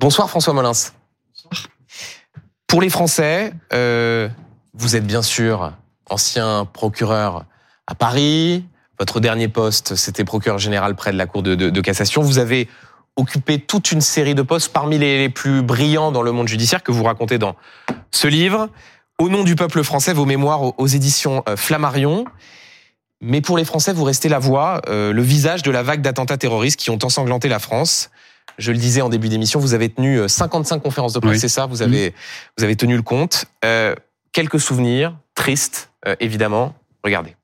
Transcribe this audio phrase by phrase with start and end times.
[0.00, 0.92] Bonsoir François Molins.
[2.68, 4.28] Pour les Français, euh,
[4.72, 5.72] vous êtes bien sûr
[6.08, 7.46] ancien procureur
[7.88, 8.64] à Paris.
[9.00, 12.22] Votre dernier poste, c'était procureur général près de la Cour de, cassation.
[12.22, 12.68] Vous avez
[13.16, 16.92] occupé toute une série de postes parmi les, plus brillants dans le monde judiciaire que
[16.92, 17.56] vous racontez dans
[18.12, 18.68] ce livre.
[19.18, 22.24] Au nom du peuple français, vos mémoires aux, éditions euh, Flammarion.
[23.20, 26.36] Mais pour les Français, vous restez la voix, euh, le visage de la vague d'attentats
[26.36, 28.10] terroristes qui ont ensanglanté la France.
[28.58, 31.48] Je le disais en début d'émission, vous avez tenu 55 euh, conférences de presse, c'est
[31.48, 32.12] ça Vous avez,
[32.56, 33.44] vous avez tenu le compte.
[33.64, 33.94] Euh,
[34.32, 36.74] quelques souvenirs, tristes, euh, évidemment.
[37.04, 37.36] Regardez.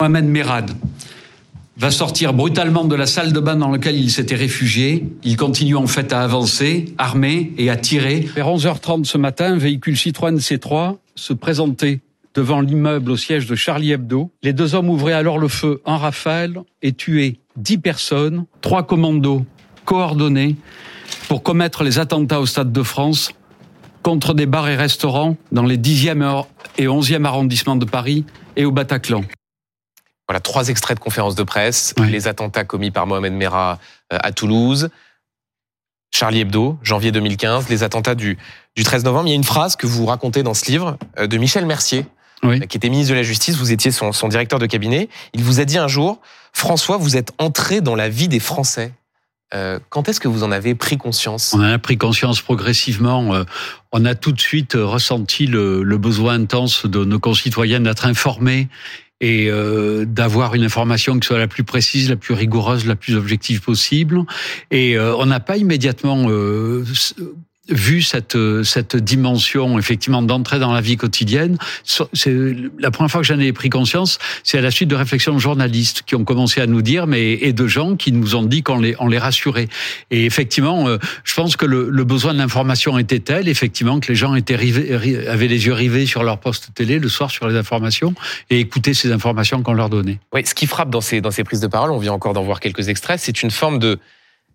[0.00, 0.70] Mohamed Merad
[1.78, 5.04] va sortir brutalement de la salle de bain dans laquelle il s'était réfugié.
[5.24, 8.20] Il continue en fait à avancer, armé et à tirer.
[8.20, 12.00] Vers 11h30 ce matin, un véhicule Citroën C3 se présentait
[12.34, 14.30] devant l'immeuble au siège de Charlie Hebdo.
[14.42, 19.44] Les deux hommes ouvraient alors le feu en rafale et tuaient dix personnes, trois commandos
[19.86, 20.56] coordonnés
[21.28, 23.30] pour commettre les attentats au Stade de France
[24.02, 26.44] contre des bars et restaurants dans les 10e
[26.76, 29.22] et 11e arrondissements de Paris et au Bataclan.
[30.28, 31.94] Voilà trois extraits de conférences de presse.
[32.08, 33.78] Les attentats commis par Mohamed Merah
[34.12, 34.90] euh, à Toulouse,
[36.12, 38.36] Charlie Hebdo, janvier 2015, les attentats du,
[38.74, 39.28] du 13 novembre.
[39.28, 42.06] Il y a une phrase que vous racontez dans ce livre euh, de Michel Mercier,
[42.42, 43.56] qui était ministre de la Justice.
[43.56, 45.08] Vous étiez son, son directeur de cabinet.
[45.32, 46.20] Il vous a dit un jour,
[46.52, 48.92] François, vous êtes entré dans la vie des Français.
[49.54, 51.54] Euh, quand est-ce que vous en avez pris conscience?
[51.54, 53.34] On en a pris conscience progressivement.
[53.34, 53.44] Euh,
[53.92, 58.68] on a tout de suite ressenti le, besoin intense de nos concitoyens d'être informés
[59.20, 63.16] et euh, d'avoir une information qui soit la plus précise, la plus rigoureuse, la plus
[63.16, 64.22] objective possible.
[64.70, 66.26] Et on n'a pas immédiatement
[67.68, 72.34] vu cette cette dimension effectivement d'entrée dans la vie quotidienne, c'est
[72.78, 75.38] la première fois que j'en ai pris conscience, c'est à la suite de réflexions de
[75.38, 78.62] journalistes qui ont commencé à nous dire, mais et de gens qui nous ont dit
[78.62, 79.68] qu'on les on les rassurait.
[80.10, 84.08] Et effectivement, euh, je pense que le, le besoin de l'information était tel, effectivement, que
[84.08, 87.48] les gens étaient rivés, avaient les yeux rivés sur leur poste télé le soir sur
[87.48, 88.14] les informations
[88.50, 90.18] et écoutaient ces informations qu'on leur donnait.
[90.32, 92.42] Oui, ce qui frappe dans ces dans ces prises de parole, on vient encore d'en
[92.42, 93.98] voir quelques extraits, c'est une forme de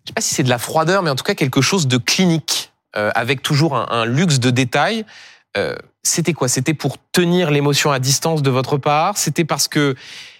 [0.04, 1.96] je sais pas si c'est de la froideur, mais en tout cas quelque chose de
[1.96, 2.61] clinique
[2.96, 5.04] euh, avec toujours un, luxe de détails.
[5.56, 6.48] Euh, c'était quoi?
[6.48, 9.16] C'était pour tenir l'émotion à distance de votre part?
[9.16, 9.94] C'était parce que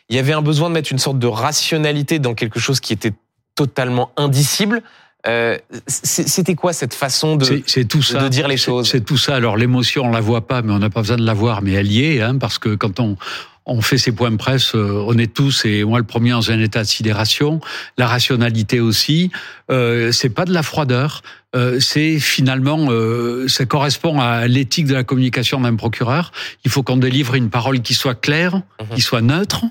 [0.09, 2.93] il y avait un besoin de mettre une sorte de rationalité dans quelque chose qui
[2.93, 3.15] était
[3.55, 4.83] totalement indicible?
[5.27, 8.25] Euh, c'était quoi cette façon de, c'est tout ça.
[8.25, 8.91] de dire les choses?
[8.91, 9.37] C'est tout ça.
[9.37, 11.73] Alors l'émotion, on la voit pas, mais on n'a pas besoin de la voir, mais
[11.73, 13.17] elle y est, hein, parce que quand on
[13.65, 16.51] on fait ces points de presse, euh, on est tous, et moi le premier, dans
[16.51, 17.61] un état de sidération.
[17.97, 19.31] La rationalité aussi,
[19.71, 21.23] euh, c'est pas de la froideur,
[21.55, 26.33] euh, c'est finalement, euh, ça correspond à l'éthique de la communication d'un procureur.
[26.65, 28.95] Il faut qu'on délivre une parole qui soit claire, mhm.
[28.95, 29.65] qui soit neutre,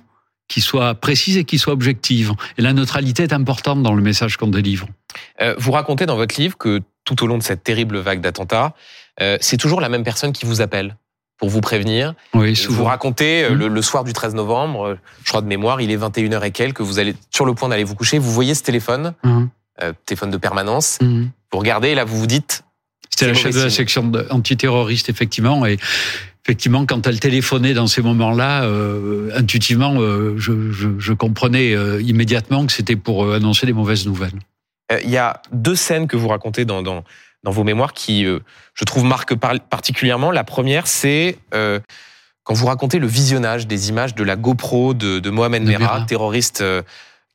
[0.48, 2.34] qui soit précise et qui soit objective.
[2.58, 4.88] Et la neutralité est importante dans le message qu'on délivre.
[5.42, 8.74] Euh, vous racontez dans votre livre que tout au long de cette terrible vague d'attentats,
[9.40, 10.96] c'est toujours la même personne qui vous appelle
[11.38, 12.16] pour vous prévenir.
[12.34, 12.78] Oui, souvent.
[12.78, 13.54] Vous racontez mmh.
[13.54, 16.98] le, soir du 13 novembre, je crois de mémoire, il est 21h et quelques, vous
[16.98, 19.46] allez sur le point d'aller vous coucher, vous voyez ce téléphone, mmh.
[19.82, 21.26] euh, téléphone de permanence, mmh.
[21.52, 22.64] Vous regardez et là vous vous dites...
[23.10, 25.78] C'était la chef de la section antiterroriste, effectivement, et
[26.46, 28.66] effectivement, quand elle téléphonait dans ces moments-là,
[29.36, 34.40] intuitivement, je, je, je, comprenais immédiatement que c'était pour annoncer des mauvaises nouvelles.
[35.04, 37.04] Il y a deux scènes que vous racontez dans, dans,
[37.44, 38.40] dans vos mémoires qui, euh,
[38.74, 40.32] je trouve, marquent particulièrement.
[40.32, 41.80] La première, c'est euh,
[42.44, 46.62] quand vous racontez le visionnage des images de la GoPro de, de Mohamed Merah, terroriste
[46.62, 46.82] euh,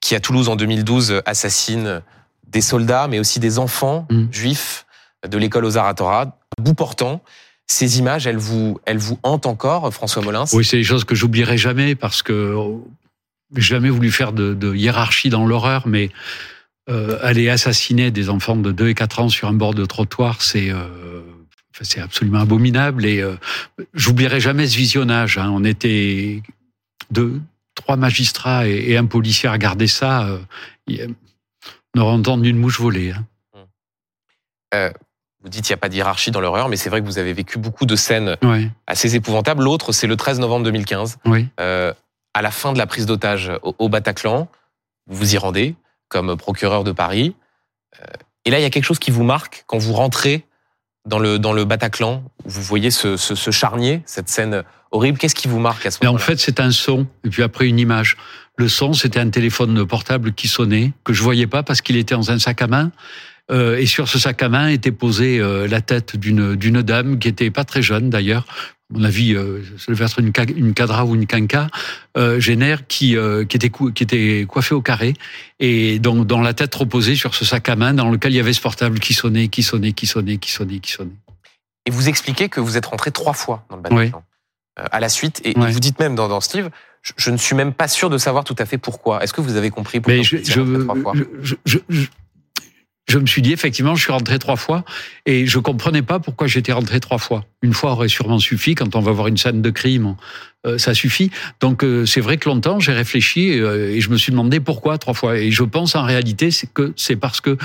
[0.00, 2.02] qui à Toulouse en 2012 assassine
[2.48, 4.26] des soldats, mais aussi des enfants mm.
[4.30, 4.86] juifs
[5.28, 7.22] de l'école aux Aratora, bout portant.
[7.66, 10.44] Ces images, elles vous, elles vous hantent encore, François Molins?
[10.52, 12.54] Oui, c'est des choses que j'oublierai jamais parce que
[13.54, 16.10] j'ai jamais voulu faire de, de hiérarchie dans l'horreur, mais
[16.88, 20.40] euh, aller assassiner des enfants de 2 et 4 ans sur un bord de trottoir,
[20.40, 21.20] c'est euh,
[21.82, 23.04] c'est absolument abominable.
[23.04, 23.34] Et euh,
[23.92, 25.36] j'oublierai jamais ce visionnage.
[25.36, 25.50] Hein.
[25.52, 26.42] On était
[27.10, 27.40] deux,
[27.74, 30.28] trois magistrats et, un policier à regarder ça.
[31.96, 33.12] On aurait entendu une mouche voler.
[33.12, 33.26] Hein.
[34.74, 34.90] Euh,
[35.42, 37.18] vous dites qu'il n'y a pas de hiérarchie dans l'horreur, mais c'est vrai que vous
[37.18, 38.36] avez vécu beaucoup de scènes
[38.86, 39.62] assez épouvantables.
[39.62, 41.18] L'autre, c'est le 13 novembre 2015.
[41.24, 41.48] Oui.
[41.60, 41.94] Euh,
[42.34, 44.48] à la fin de la prise d'otage au, au Bataclan,
[45.06, 45.74] vous vous y rendez
[46.08, 47.34] comme procureur de Paris.
[48.00, 48.04] Euh,
[48.44, 50.44] et là, il y a quelque chose qui vous marque quand vous rentrez
[51.06, 55.18] dans le, dans le Bataclan, vous voyez ce, ce, charnier, cette scène horrible.
[55.18, 57.66] Qu'est-ce qui vous marque à ce moment-là En fait, c'est un son, et puis après
[57.68, 58.16] une image.
[58.56, 62.14] Le son, c'était un téléphone portable qui sonnait, que je voyais pas parce qu'il était
[62.14, 62.90] dans un sac à main.
[63.50, 67.20] Euh, et sur ce sac à main était posée euh, la tête d'une d'une dame
[67.20, 68.44] qui était pas très jeune d'ailleurs.
[68.92, 71.66] Mon avis, euh, ça devait être une, une cadra ou une canca
[72.16, 73.16] euh, génère qui
[73.48, 75.14] qui était qui était coiffée au carré
[75.58, 78.40] et dont, dont la tête reposait sur ce sac à main dans lequel il y
[78.40, 81.16] avait ce portable qui sonnait, qui sonnait, qui sonnait, qui sonnait, qui sonnait.
[81.86, 84.22] Et vous expliquez que vous êtes rentré trois fois dans le bâtiment
[84.76, 86.70] à la suite et, vous dites même dans, dans livre
[87.16, 89.22] je, ne suis même pas sûr de savoir tout à fait pourquoi.
[89.22, 92.06] Est-ce que vous avez compris pourquoi Mais je, je, je,
[93.18, 94.84] me suis dit effectivement, je suis rentré trois fois
[95.26, 97.44] et je comprenais pas pourquoi j'étais rentré trois fois.
[97.62, 100.16] Une fois aurait sûrement suffi quand on va voir une scène de crime,
[100.66, 101.30] euh, ça suffit.
[101.60, 104.98] Donc euh, c'est vrai que longtemps j'ai réfléchi euh, et je me suis demandé pourquoi
[104.98, 105.38] trois fois.
[105.38, 107.56] Et je pense en réalité c'est que c'est parce que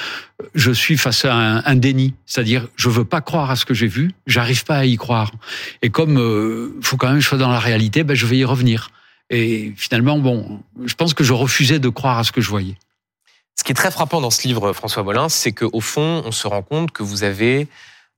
[0.53, 3.87] je suis face à un, déni, c'est-à-dire je veux pas croire à ce que j'ai
[3.87, 5.31] vu, j'arrive pas à y croire.
[5.81, 6.17] Et comme
[6.77, 8.91] il faut quand même que je sois dans la réalité, ben je vais y revenir.
[9.31, 12.75] Et finalement, bon, je pense que je refusais de croire à ce que je voyais.
[13.55, 16.47] Ce qui est très frappant dans ce livre, François Molin, c'est qu'au fond, on se
[16.47, 17.67] rend compte que vous avez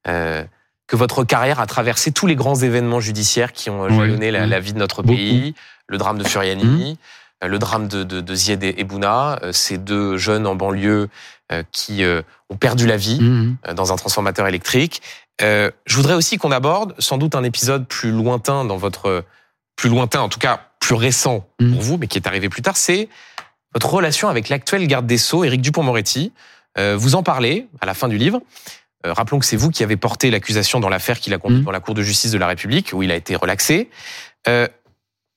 [0.08, 0.44] euh,
[0.88, 4.74] que votre carrière a traversé tous les grands événements judiciaires qui ont jalonné la, vie
[4.74, 5.56] de notre pays,
[5.88, 7.46] le drame de Furiani, mmh.
[7.46, 11.10] euh, le drame de, de, de Zied et Bouna, euh, ces deux jeunes en banlieue
[11.52, 12.04] euh, qui
[12.50, 13.58] ont perdu la vie mmh.
[13.76, 15.02] dans un transformateur électrique.
[15.40, 19.26] je voudrais aussi qu'on aborde sans doute un épisode plus lointain dans votre
[19.76, 21.80] plus lointain, en tout cas plus récent pour mm.
[21.80, 23.10] vous, mais qui est arrivé plus tard, c'est
[23.74, 26.32] votre relation avec l'actuel garde des Sceaux, Éric Dupont-Moretti.
[26.78, 28.42] Euh, vous en parlez à la fin du livre.
[29.06, 31.66] Euh, rappelons que c'est vous qui avez porté l'accusation dans l'affaire qu'il a conduite mm.
[31.66, 33.90] dans la Cour de justice de la République, où il a été relaxé.
[34.48, 34.68] Euh,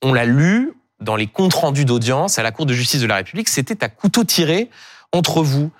[0.03, 3.17] on l'a lu dans les comptes rendus d'audience à la Cour de justice de la
[3.17, 3.49] République.
[3.49, 4.71] C'était à couteau tiré
[5.13, 5.71] entre vous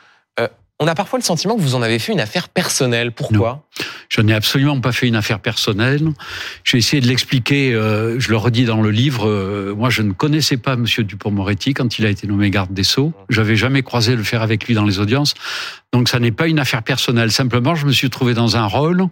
[0.79, 3.13] on a parfois le sentiment que vous en avez fait une affaire personnelle.
[3.13, 3.67] Pourquoi?
[4.09, 6.07] Je n'ai absolument pas fait une affaire personnelle.
[6.65, 10.13] J'ai essayé de l'expliquer, euh, je le redis dans le livre, euh, moi je ne
[10.13, 13.13] connaissais pas Monsieur Dupont-Moretti quand il a été nommé garde des Sceaux.
[13.31, 15.35] J'avais jamais croisé le faire avec lui dans les audiences.
[15.93, 17.33] Donc ça n'est pas une affaire personnelle.
[17.33, 19.07] Simplement, je me suis trouvé dans un rôle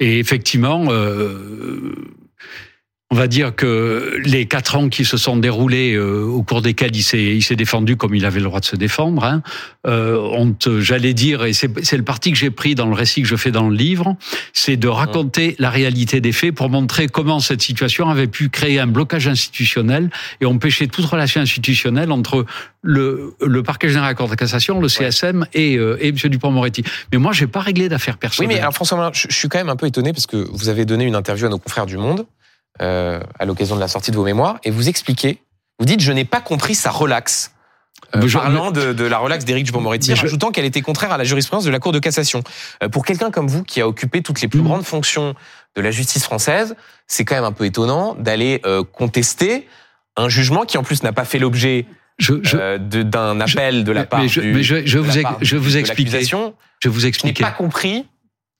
[0.00, 0.86] et effectivement...
[0.88, 1.94] Euh,
[3.10, 6.96] on va dire que les quatre ans qui se sont déroulés euh, au cours desquels
[6.96, 9.42] il s'est il s'est défendu comme il avait le droit de se défendre hein,
[9.86, 13.28] euh, ont j'allais dire et c'est le parti que j'ai pris dans le récit que
[13.28, 14.16] je fais dans le livre
[14.52, 18.80] c'est de raconter la réalité des faits pour montrer comment cette situation avait pu créer
[18.80, 20.10] un blocage institutionnel
[20.40, 22.46] et empêcher toute relation institutionnelle entre
[22.82, 26.16] le, le parquet général de la Cour de cassation, le CSM et, euh, et M.
[26.16, 26.84] Dupont-Moretti.
[27.12, 28.50] Mais moi, j'ai pas réglé d'affaires personnelles.
[28.50, 30.68] Oui, mais alors François, je, je suis quand même un peu étonné parce que vous
[30.68, 32.26] avez donné une interview à nos confrères du Monde
[32.82, 35.40] euh, à l'occasion de la sortie de vos mémoires, et vous expliquez,
[35.78, 37.54] vous dites, je n'ai pas compris sa relaxe.
[38.16, 41.64] Euh, parlant de, de, la relaxe d'Éric Dupond-Moretti, ajoutant qu'elle était contraire à la jurisprudence
[41.64, 42.42] de la Cour de cassation.
[42.82, 44.64] Euh, pour quelqu'un comme vous, qui a occupé toutes les plus mm.
[44.64, 45.34] grandes fonctions
[45.74, 46.76] de la justice française,
[47.06, 49.66] c'est quand même un peu étonnant d'aller euh, contester
[50.16, 51.86] un jugement qui en plus n'a pas fait l'objet
[52.20, 55.10] d'un appel de la part je, mais je, vous,
[55.40, 56.22] je vous expliquer.
[56.80, 57.42] Je vous expliquer.
[57.42, 58.06] Je n'ai pas compris.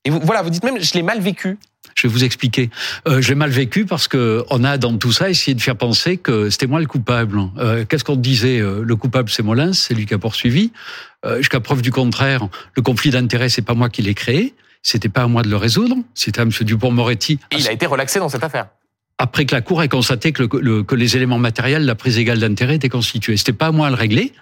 [0.04, 1.58] Et vous, voilà, vous dites même, je l'ai mal vécu.
[1.94, 2.70] Je vais vous expliquer.
[3.06, 6.16] Euh, J'ai mal vécu parce que on a dans tout ça essayé de faire penser
[6.16, 7.40] que c'était moi le coupable.
[7.58, 10.72] Euh, Qu'est-ce qu'on disait euh, Le coupable, c'est Molins, c'est lui qui a poursuivi.
[11.24, 14.54] Euh, Jusqu'à preuve du contraire, le conflit d'intérêts, c'est pas moi qui l'ai créé.
[14.82, 15.96] C'était pas à moi de le résoudre.
[16.14, 16.50] C'était à M.
[16.50, 17.38] Dupont-Moretti.
[17.56, 18.66] Il a été relaxé dans cette affaire
[19.18, 22.40] après que la Cour ait constaté que, le, que les éléments matériels, la prise égale
[22.40, 23.36] d'intérêt étaient constitués.
[23.36, 24.32] C'était pas à moi à le régler.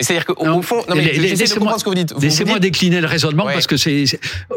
[0.00, 2.14] C'est-à-dire qu'au fond, non mais laissez-moi ce que vous dites.
[2.20, 4.04] Laissez-moi décliner le raisonnement parce que c'est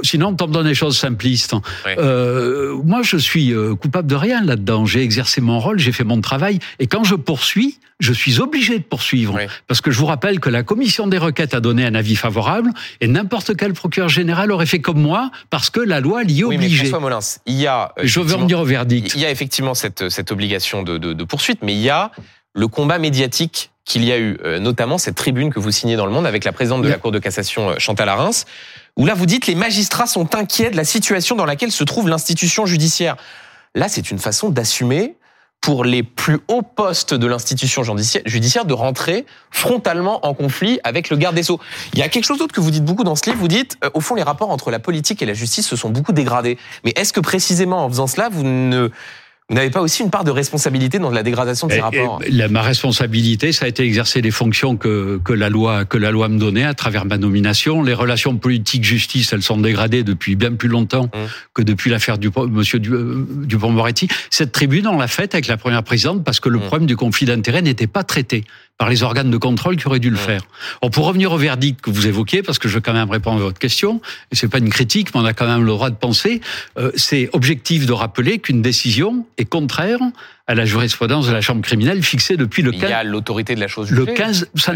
[0.03, 1.55] sinon on tombe dans des choses simplistes.
[1.87, 4.85] Euh, moi, je suis euh, coupable de rien là-dedans.
[4.85, 8.77] J'ai exercé mon rôle, j'ai fait mon travail, et quand je poursuis, je suis obligé
[8.79, 11.93] de poursuivre parce que je vous rappelle que la commission des requêtes a donné un
[11.93, 16.23] avis favorable et n'importe quel procureur général aurait fait comme moi parce que la loi
[16.23, 16.83] l'y obligeait.
[16.85, 17.93] Oui, mais Molins, il y a.
[18.01, 19.13] Je veux en dire au verdict.
[19.15, 22.11] Il y a effectivement cette cette obligation de, de, de poursuite, mais il y a
[22.53, 26.05] le combat médiatique qu'il y a eu euh, notamment cette tribune que vous signez dans
[26.05, 28.45] Le Monde avec la présidente de la Cour de cassation euh, Chantal Arens,
[28.97, 32.07] où là vous dites les magistrats sont inquiets de la situation dans laquelle se trouve
[32.07, 33.17] l'institution judiciaire.
[33.73, 35.15] Là, c'est une façon d'assumer
[35.61, 37.83] pour les plus hauts postes de l'institution
[38.25, 41.59] judiciaire de rentrer frontalement en conflit avec le garde des Sceaux.
[41.93, 43.37] Il y a quelque chose d'autre que vous dites beaucoup dans ce livre.
[43.37, 45.91] Vous dites, euh, au fond, les rapports entre la politique et la justice se sont
[45.91, 46.57] beaucoup dégradés.
[46.83, 48.89] Mais est-ce que précisément en faisant cela, vous ne
[49.51, 52.61] vous n'avez pas aussi une part de responsabilité dans la dégradation de ces rapports Ma
[52.61, 56.39] responsabilité, ça a été exercer les fonctions que, que la loi que la loi me
[56.39, 57.83] donnait à travers ma nomination.
[57.83, 61.17] Les relations politiques-justice, elles sont dégradées depuis bien plus longtemps mmh.
[61.53, 64.07] que depuis l'affaire du Monsieur euh, Dupont-Moretti.
[64.29, 66.61] Cette tribune, on l'a faite avec la première présidente parce que le mmh.
[66.61, 68.45] problème du conflit d'intérêts n'était pas traité
[68.81, 70.41] par les organes de contrôle qui auraient dû le faire.
[70.91, 73.43] Pour revenir au verdict que vous évoquiez, parce que je veux quand même répondre à
[73.43, 75.95] votre question, et c'est pas une critique, mais on a quand même le droit de
[75.95, 76.41] penser,
[76.79, 79.99] euh, c'est objectif de rappeler qu'une décision est contraire
[80.47, 82.81] à la jurisprudence de la Chambre criminelle fixée depuis le 15...
[82.81, 83.99] Il y a l'autorité de la chose jugée.
[84.03, 84.49] Le 15...
[84.55, 84.73] Ça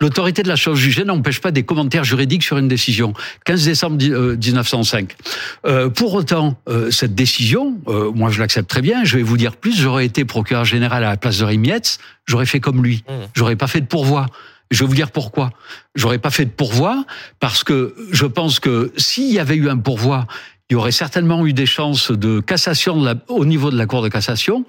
[0.00, 3.14] L'autorité de la chose jugée n'empêche pas des commentaires juridiques sur une décision.
[3.44, 5.14] 15 décembre 1905.
[5.66, 7.78] Euh, euh, pour autant, euh, cette décision,
[8.14, 9.04] moi je l'accepte très bien.
[9.04, 9.76] Je vais vous dire plus.
[9.76, 13.04] J'aurais été procureur général à la place de Rimietz, j'aurais fait comme lui.
[13.08, 13.12] Mmh.
[13.34, 14.26] J'aurais pas fait de pourvoi.
[14.70, 15.50] Je vais vous dire pourquoi.
[15.94, 17.04] J'aurais pas fait de pourvoi
[17.38, 20.26] parce que je pense que s'il y avait eu un pourvoi,
[20.68, 22.96] il y aurait certainement eu des chances de cassation
[23.28, 24.64] au niveau de la Cour de cassation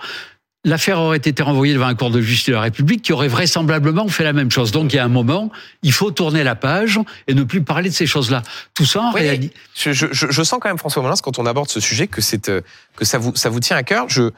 [0.67, 4.07] l'affaire aurait été renvoyée devant un cour de justice de la République qui aurait vraisemblablement
[4.09, 4.71] fait la même chose.
[4.71, 5.49] Donc il y a un moment,
[5.81, 8.43] il faut tourner la page et ne plus parler de ces choses-là.
[8.73, 9.55] Tout ça en réalité.
[9.75, 12.49] Je, je, je, sens quand même François Molins quand on aborde ce sujet que c'est
[12.49, 12.61] euh,
[12.95, 14.09] que ça vous ça vous tient à cœur.
[14.09, 14.31] Je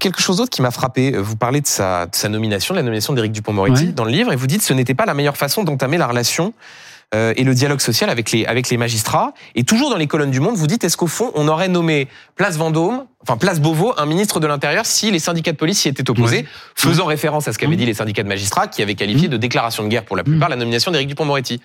[0.00, 1.12] quelque chose d'autre qui m'a frappé.
[1.12, 4.32] Vous parlez de sa, de sa nomination, de la nomination d'Éric Dupont-Moretti dans le livre,
[4.32, 6.54] et vous dites que ce n'était pas la meilleure façon d'entamer la relation
[7.14, 9.32] euh, et le dialogue social avec les avec les magistrats.
[9.54, 12.08] Et toujours dans les colonnes du Monde, vous dites est-ce qu'au fond on aurait nommé
[12.36, 15.88] Place Vendôme, enfin Place Beauvau, un ministre de l'Intérieur si les syndicats de police y
[15.88, 19.28] étaient opposés, faisant référence à ce qu'avaient dit les syndicats de magistrats qui avaient qualifié
[19.28, 21.60] de déclaration de guerre pour la plupart la nomination d'Éric Dupont-Moretti.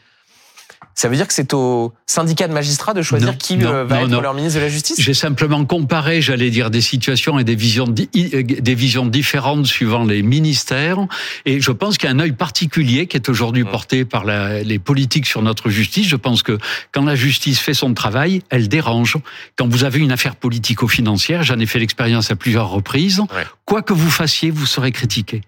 [0.95, 4.21] Ça veut dire que c'est au syndicat de magistrats de choisir qui euh, va être
[4.21, 4.99] leur ministre de la Justice?
[4.99, 10.03] J'ai simplement comparé, j'allais dire, des situations et des visions, euh, des visions différentes suivant
[10.03, 10.99] les ministères.
[11.45, 13.71] Et je pense qu'il y a un œil particulier qui est aujourd'hui mmh.
[13.71, 16.07] porté par la, les politiques sur notre justice.
[16.07, 16.57] Je pense que
[16.91, 19.17] quand la justice fait son travail, elle dérange.
[19.57, 23.21] Quand vous avez une affaire politico-financière, j'en ai fait l'expérience à plusieurs reprises,
[23.65, 25.41] quoi que vous fassiez, vous serez critiqué.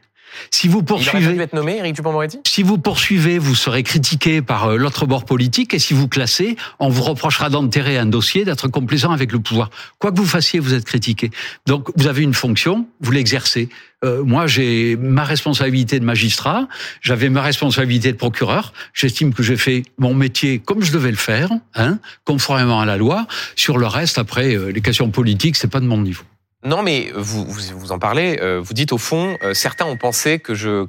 [0.52, 4.66] Si vous poursuivez, Il être nommé, Eric Dupond-Moretti Si vous poursuivez, vous serez critiqué par
[4.66, 8.68] euh, l'autre bord politique, et si vous classez, on vous reprochera d'enterrer un dossier, d'être
[8.68, 9.70] complaisant avec le pouvoir.
[10.00, 11.32] Quoi que vous fassiez, vous êtes critiqué.
[11.66, 13.70] Donc, vous avez une fonction, vous l'exercez.
[14.04, 16.68] Euh, moi, j'ai ma responsabilité de magistrat,
[17.02, 18.74] j'avais ma responsabilité de procureur.
[18.94, 22.98] J'estime que j'ai fait mon métier comme je devais le faire, hein, conformément à la
[22.98, 23.28] loi.
[23.56, 26.24] Sur le reste, après, euh, les questions politiques, c'est pas de mon niveau.
[26.66, 28.40] Non, mais vous, vous, en parlez.
[28.42, 30.88] Euh, vous dites au fond, euh, certains ont pensé que je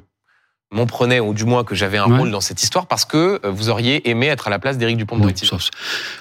[0.71, 3.49] m'en prenais, ou du moins que j'avais un rôle dans cette histoire, parce que euh,
[3.49, 5.49] vous auriez aimé être à la place d'Éric Dupond-Moretti.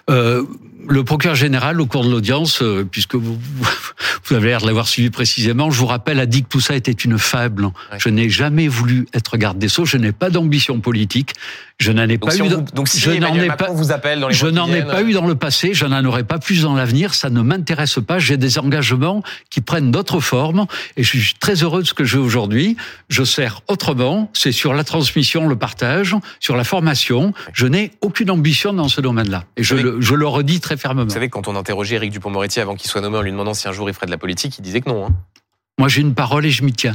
[0.09, 0.45] Euh,
[0.89, 3.39] le procureur général, au cours de l'audience, puisque vous,
[4.25, 6.77] vous avez l'air de l'avoir suivi précisément, je vous rappelle, a dit que tout ça
[6.77, 7.69] était une fable.
[7.99, 11.35] Je n'ai jamais voulu être garde des Sceaux, je n'ai pas d'ambition politique.
[11.79, 12.49] Je n'en ai pas eu.
[12.73, 13.71] donc si je n'en ai pas.
[13.71, 15.75] Vous appelle dans les je n'en ai pas eu dans le passé.
[15.75, 17.13] Je n'en aurai pas plus dans l'avenir.
[17.13, 18.19] Ça ne m'intéresse pas.
[18.19, 20.67] J'ai des engagements qui prennent d'autres formes
[20.97, 22.79] et je suis très heureux de ce que j'ai aujourd'hui.
[23.11, 24.31] Je sers autrement.
[24.33, 27.35] C'est sur la transmission, le partage, sur la formation.
[27.53, 29.45] Je n'ai aucune ambition dans ce domaine-là.
[29.59, 31.05] Et je, le, je le redis très fermement.
[31.05, 33.69] Vous savez, quand on interrogeait Eric Dupond-Moretti avant qu'il soit nommé en lui demandant si
[33.69, 35.07] un jour il ferait de la politique, il disait que non.
[35.07, 35.15] Hein.
[35.79, 36.95] Moi, j'ai une parole et je m'y tiens.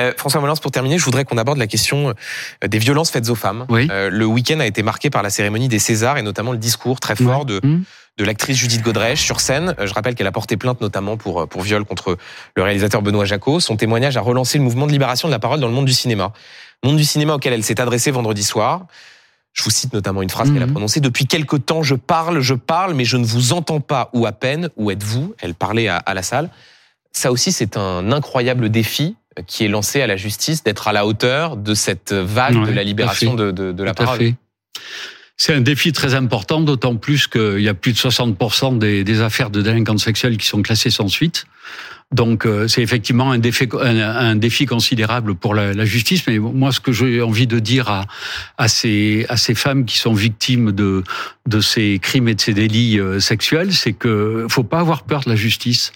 [0.00, 3.28] Euh, François Molins, pour terminer, je voudrais qu'on aborde la question euh, des violences faites
[3.30, 3.66] aux femmes.
[3.70, 7.00] Euh, le week-end a été marqué par la cérémonie des Césars et notamment le discours
[7.00, 7.82] très fort de, mmh.
[8.18, 9.74] de l'actrice Judith Godrèche sur scène.
[9.82, 12.16] Je rappelle qu'elle a porté plainte notamment pour, pour viol contre
[12.54, 13.60] le réalisateur Benoît Jacot.
[13.60, 15.94] Son témoignage a relancé le mouvement de libération de la parole dans le monde du
[15.94, 16.32] cinéma.
[16.84, 18.86] Monde du cinéma auquel elle s'est adressée vendredi soir.
[19.52, 20.72] Je vous cite notamment une phrase qu'elle a mmh.
[20.72, 21.00] prononcée.
[21.00, 24.32] Depuis quelque temps, je parle, je parle, mais je ne vous entends pas ou à
[24.32, 24.70] peine.
[24.76, 25.34] Où êtes-vous?
[25.40, 26.48] Elle parlait à, à la salle.
[27.12, 29.16] Ça aussi, c'est un incroyable défi
[29.46, 32.84] qui est lancé à la justice d'être à la hauteur de cette vague de la
[32.84, 34.34] libération de, de, de, la parole.
[35.44, 39.20] C'est un défi très important, d'autant plus qu'il y a plus de 60% des, des
[39.22, 41.46] affaires de délinquance sexuelle qui sont classées sans suite.
[42.12, 46.28] Donc euh, c'est effectivement un défi, un, défi considérable pour la, la, justice.
[46.28, 48.04] Mais moi, ce que j'ai envie de dire à,
[48.56, 51.02] à, ces, à ces femmes qui sont victimes de,
[51.48, 55.22] de ces crimes et de ces délits euh, sexuels, c'est que faut pas avoir peur
[55.22, 55.90] de la justice.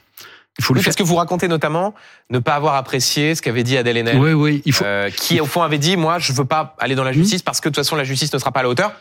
[0.59, 1.95] Il faut le Parce que vous racontez notamment
[2.31, 4.19] ne pas avoir apprécié ce qu'avait dit Adèle Haenel.
[4.19, 4.62] Oui, oui.
[4.65, 4.85] Il faut...
[4.85, 7.61] Euh, qui, au fond, avait dit, moi, je veux pas aller dans la justice parce
[7.61, 8.93] que de toute façon, la justice ne sera pas à la hauteur.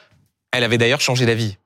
[0.57, 1.57] Elle avait d'ailleurs changé d'avis.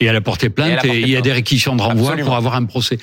[0.00, 2.54] Et elle a porté plainte et, il y a des réquisitions de renvoi pour avoir
[2.54, 2.98] un procès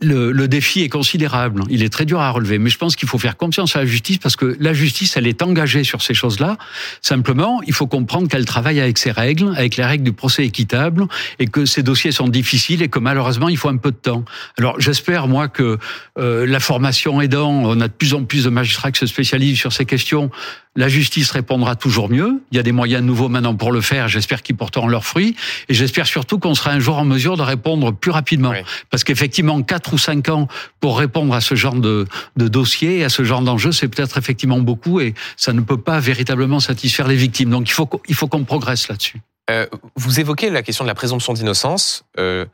[0.00, 1.62] le, le, défi est considérable.
[1.70, 2.58] Il est très dur à relever.
[2.58, 5.26] Mais je pense qu'il faut faire confiance à la justice parce que la justice, elle
[5.26, 6.56] est engagée sur ces choses-là.
[7.02, 11.06] Simplement, il faut comprendre qu'elle travaille avec ses règles, avec les règles du procès équitable
[11.38, 14.24] et que ces dossiers sont difficiles et que malheureusement, il faut un peu de temps.
[14.58, 15.78] Alors, j'espère, moi, que
[16.18, 19.58] euh, la formation aidant, on a de plus en plus de magistrats qui se spécialisent
[19.58, 20.30] sur ces questions.
[20.76, 22.42] La justice répondra toujours mieux.
[22.52, 24.08] Il y a des moyens nouveaux maintenant pour le faire.
[24.08, 25.34] J'espère qu'ils porteront leurs fruits.
[25.68, 28.52] Et j'espère surtout qu'on sera un jour en mesure de répondre plus rapidement.
[28.90, 30.48] Parce qu'effectivement, quatre ou cinq ans
[30.80, 32.06] pour répondre à ce genre de,
[32.36, 35.98] de dossier, à ce genre d'enjeu, c'est peut-être effectivement beaucoup et ça ne peut pas
[35.98, 37.50] véritablement satisfaire les victimes.
[37.50, 39.20] Donc il faut, il faut qu'on progresse là-dessus.
[39.50, 42.04] Euh, vous évoquez la question de la présomption d'innocence.
[42.18, 42.44] Euh,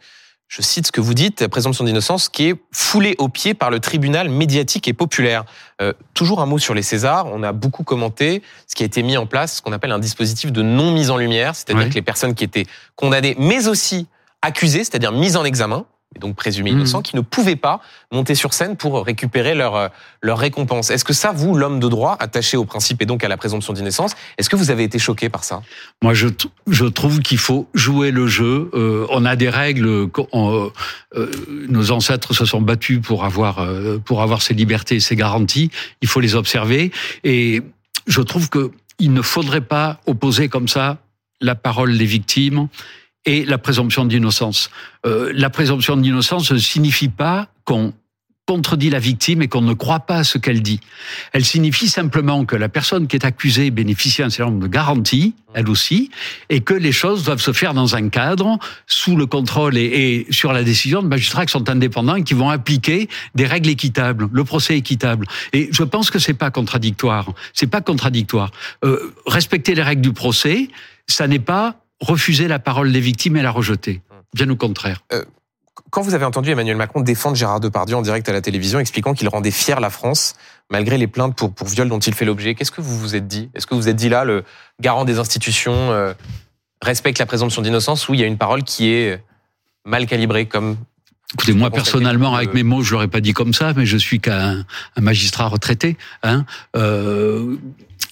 [0.53, 3.81] je cite ce que vous dites, présomption d'innocence qui est foulée au pied par le
[3.81, 5.47] tribunal médiatique et populaire.
[5.81, 7.25] Euh, toujours un mot sur les Césars.
[7.33, 9.99] On a beaucoup commenté ce qui a été mis en place, ce qu'on appelle un
[9.99, 12.67] dispositif de non mise en lumière, c'est-à-dire que les personnes qui étaient
[12.97, 14.09] condamnées, mais aussi
[14.43, 17.03] accusées, c'est-à-dire mises en examen, et donc présumés innocents, Mhm.
[17.03, 19.89] qui ne pouvaient pas monter sur scène pour récupérer leur, euh,
[20.21, 20.91] leur récompense.
[20.91, 23.73] Est-ce que ça, vous, l'homme de droit, attaché au principe et donc à la présomption
[23.73, 25.63] d'innocence, est-ce que vous avez été choqué par ça?
[26.03, 26.29] Moi, je,
[26.69, 28.71] je trouve qu'il faut jouer le jeu.
[28.75, 30.09] Euh, on a des règles.
[30.33, 30.71] on,
[31.17, 31.31] euh,
[31.69, 35.71] nos ancêtres se sont battus pour avoir euh, pour avoir ces libertés, et ces garanties.
[36.03, 36.91] Il faut les observer.
[37.25, 37.63] Et
[38.07, 40.99] je trouve que il ne faudrait pas opposer comme ça
[41.41, 42.69] la parole des victimes
[43.27, 44.71] et la présomption d'innocence.
[45.07, 47.93] Euh, la présomption d'innocence ne signifie pas qu'on
[48.47, 50.81] contredit la victime et qu'on ne croit pas à ce qu'elle dit.
[51.33, 55.35] Elle signifie simplement que la personne qui est accusée bénéficie d'un certain nombre de garanties,
[55.55, 56.11] elle aussi,
[56.49, 60.53] et que les choses doivent se faire dans un cadre, sous le contrôle et, sur
[60.53, 64.45] la décision de magistrats qui sont indépendants et qui vont appliquer des règles équitables, le
[64.45, 65.27] procès équitable.
[65.53, 67.33] Et je pense que c'est pas contradictoire.
[67.55, 68.51] C'est pas contradictoire.
[68.85, 70.69] Euh, respecter les règles du procès,
[71.07, 74.03] ça n'est pas refuser la parole des victimes et la rejeter.
[74.35, 75.03] Bien au contraire.
[75.91, 79.15] Quand vous avez entendu Emmanuel Macron défendre Gérard Depardieu en direct à la télévision, expliquant
[79.15, 80.35] qu'il rendait fier la France
[80.71, 83.27] malgré les plaintes pour, pour viol dont il fait l'objet, qu'est-ce que vous vous êtes
[83.27, 83.51] dit?
[83.55, 84.45] Est-ce que vous êtes dit là, le
[84.81, 86.15] garant des institutions euh,
[86.83, 89.23] respecte la présomption d'innocence ou il y a une parole qui est
[89.85, 90.77] mal calibrée comme
[91.35, 94.21] Écoutez, moi personnellement, avec mes mots, je l'aurais pas dit comme ça, mais je suis
[94.21, 94.65] qu'un
[94.97, 95.97] un magistrat retraité.
[96.23, 96.45] Hein.
[96.77, 97.57] Euh,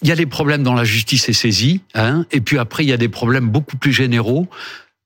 [0.02, 2.88] il y a des problèmes dont la justice est saisie, hein, et puis après, il
[2.88, 4.48] y a des problèmes beaucoup plus généraux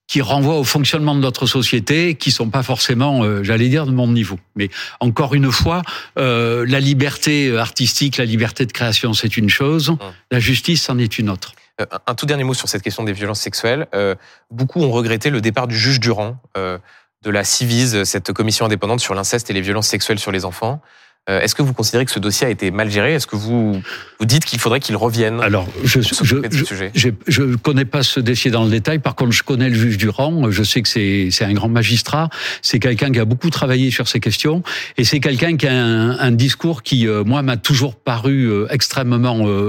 [0.06, 3.90] qui renvoient au fonctionnement de notre société, qui sont pas forcément, euh, j'allais dire, de
[3.90, 4.38] mon niveau.
[4.54, 4.68] Mais
[5.00, 5.80] encore une fois,
[6.18, 9.96] euh, la liberté artistique, la liberté de création, c'est une chose,
[10.30, 11.54] la justice, c'en est une autre.
[11.80, 13.86] Euh, un- tout dernier mot sur cette question des violences sexuelles.
[13.94, 14.14] Euh,
[14.50, 16.78] beaucoup ont regretté le départ du juge Durand euh,
[17.22, 20.82] de la CIVIS, cette commission indépendante sur l'inceste et les violences sexuelles sur les enfants.
[21.30, 23.14] Euh, Est-ce que vous considérez que ce dossier a été mal géré?
[23.14, 23.80] Est-ce que vous
[24.20, 28.70] vous dites qu'il faudrait qu'il revienne Alors, je, je connais pas ce dossier dans le
[28.70, 28.98] détail.
[28.98, 30.50] Par contre, je connais le juge Durand.
[30.50, 32.28] Je sais que c'est un grand magistrat.
[32.60, 34.62] C'est quelqu'un qui a beaucoup travaillé sur ces questions
[34.98, 38.66] et c'est quelqu'un qui a un, un discours qui, euh, moi, m'a toujours paru euh,
[38.70, 39.24] extrêmement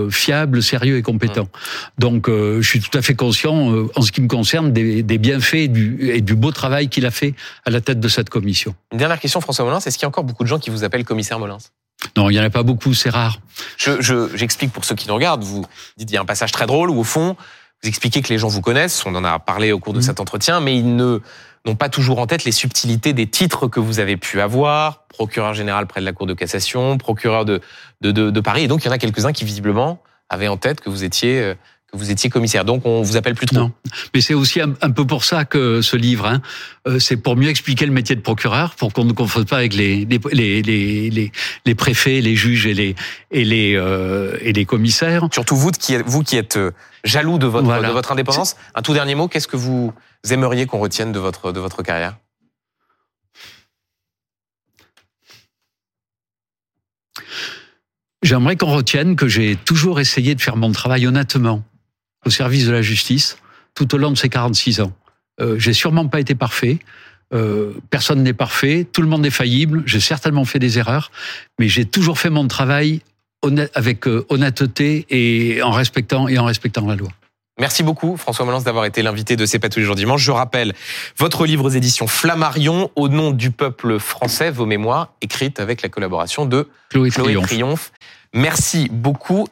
[0.09, 1.47] fiable, sérieux et compétent.
[1.99, 5.17] Donc, euh, je suis tout à fait conscient, en ce qui me concerne, des, des
[5.17, 7.33] bienfaits et du, et du beau travail qu'il a fait
[7.65, 8.75] à la tête de cette commission.
[8.91, 9.79] Une dernière question, François Molins.
[9.79, 11.39] Est-ce qu'il y a encore beaucoup de gens qui vous appellent commissaire
[12.17, 13.39] Non, il y en a pas beaucoup, c'est rare.
[13.77, 15.43] Je- je- J'explique pour ceux qui nous regardent.
[15.43, 15.65] Vous
[15.97, 17.35] dites il y a un passage très drôle où au fond
[17.83, 19.05] vous expliquez que les gens vous connaissent.
[19.05, 20.03] On en a parlé au cours de Mhm.
[20.05, 21.19] cet entretien, mais ils ne
[21.65, 25.05] n'ont pas toujours en tête les subtilités des titres que vous avez pu avoir.
[25.07, 27.59] Procureur général près de la Cour de cassation, procureur de
[28.01, 28.63] de, de, de Paris.
[28.63, 31.03] Et donc il y en a quelques uns qui visiblement avaient en tête que vous
[31.03, 31.55] étiez euh,
[31.95, 32.65] vous étiez commissaire.
[32.65, 33.57] Donc on vous appelle plus trop.
[33.57, 33.71] Non.
[34.13, 36.41] Mais c'est aussi un, un peu pour ça que ce livre, hein,
[36.87, 39.73] euh, c'est pour mieux expliquer le métier de procureur, pour qu'on ne confonde pas avec
[39.73, 41.31] les, les, les,
[41.65, 42.95] les, préfets, les juges et les,
[43.31, 45.27] et les, euh, et les commissaires.
[45.31, 46.71] Surtout vous qui êtes, vous qui êtes euh,
[47.03, 47.87] jaloux de votre Voilà.
[47.89, 48.55] de votre indépendance.
[48.75, 49.27] Un tout dernier mot.
[49.27, 49.93] Qu'est-ce que vous
[50.29, 52.15] aimeriez qu'on retienne de votre de votre carrière?
[58.23, 61.63] J'aimerais qu'on retienne que j'ai toujours essayé de faire mon travail honnêtement,
[62.25, 63.37] au service de la justice,
[63.73, 64.91] tout au long de ces 46 ans.
[65.41, 66.79] Euh, j'ai sûrement pas été parfait.
[67.33, 69.83] Euh, personne n'est parfait, tout le monde est faillible.
[69.85, 71.11] J'ai certainement fait des erreurs,
[71.59, 73.01] mais j'ai toujours fait mon travail
[73.41, 77.09] honnête- avec euh, honnêteté et en respectant et en respectant la loi.
[77.59, 80.21] Merci beaucoup, François Molins, d'avoir été l'invité de C'est pas tous les jours dimanche.
[80.21, 80.73] Je rappelle
[81.17, 85.87] votre livre aux éditions Flammarion, au nom du peuple français, vos mémoires, écrites avec la
[85.89, 87.45] collaboration de Chloé Chloé Triomphe.
[87.47, 87.91] Triomphe.
[88.33, 89.47] Merci beaucoup.